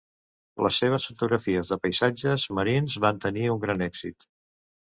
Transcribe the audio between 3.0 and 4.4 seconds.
van tenir un gran èxit.